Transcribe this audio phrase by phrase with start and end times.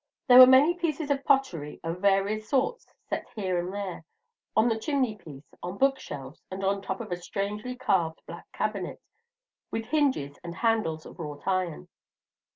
[0.27, 4.03] There were many pieces of pottery of various sorts, set here and there,
[4.57, 8.51] on the chimney piece, on book shelves, on the top of a strangely carved black
[8.51, 8.99] cabinet,
[9.69, 11.87] with hinges and handles of wrought iron.